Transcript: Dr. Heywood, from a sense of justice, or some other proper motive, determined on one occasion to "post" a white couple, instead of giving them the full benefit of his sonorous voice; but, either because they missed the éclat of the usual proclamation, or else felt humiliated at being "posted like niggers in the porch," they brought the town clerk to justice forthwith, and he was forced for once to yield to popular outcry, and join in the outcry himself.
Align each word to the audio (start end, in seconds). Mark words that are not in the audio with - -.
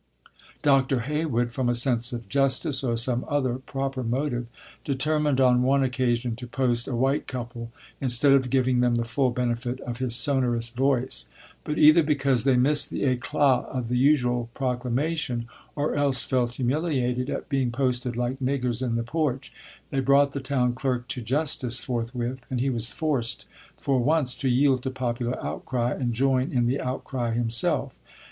Dr. 0.63 1.01
Heywood, 1.01 1.51
from 1.53 1.69
a 1.69 1.75
sense 1.75 2.11
of 2.11 2.27
justice, 2.27 2.83
or 2.83 2.97
some 2.97 3.23
other 3.29 3.59
proper 3.59 4.01
motive, 4.01 4.47
determined 4.83 5.39
on 5.39 5.61
one 5.61 5.83
occasion 5.83 6.35
to 6.37 6.47
"post" 6.47 6.87
a 6.87 6.95
white 6.95 7.27
couple, 7.27 7.71
instead 8.01 8.31
of 8.31 8.49
giving 8.49 8.79
them 8.79 8.95
the 8.95 9.05
full 9.05 9.29
benefit 9.29 9.79
of 9.81 9.99
his 9.99 10.15
sonorous 10.15 10.69
voice; 10.69 11.27
but, 11.63 11.77
either 11.77 12.01
because 12.01 12.45
they 12.45 12.57
missed 12.57 12.89
the 12.89 13.03
éclat 13.03 13.65
of 13.65 13.89
the 13.89 13.95
usual 13.95 14.49
proclamation, 14.55 15.47
or 15.75 15.93
else 15.93 16.25
felt 16.25 16.55
humiliated 16.55 17.29
at 17.29 17.47
being 17.47 17.69
"posted 17.71 18.17
like 18.17 18.39
niggers 18.39 18.81
in 18.81 18.95
the 18.95 19.03
porch," 19.03 19.53
they 19.91 19.99
brought 19.99 20.31
the 20.31 20.39
town 20.41 20.73
clerk 20.73 21.07
to 21.09 21.21
justice 21.21 21.83
forthwith, 21.83 22.39
and 22.49 22.59
he 22.59 22.71
was 22.71 22.89
forced 22.89 23.45
for 23.77 23.99
once 23.99 24.33
to 24.33 24.49
yield 24.49 24.81
to 24.81 24.89
popular 24.89 25.39
outcry, 25.45 25.93
and 25.93 26.15
join 26.15 26.51
in 26.51 26.65
the 26.65 26.81
outcry 26.81 27.35
himself. 27.35 27.93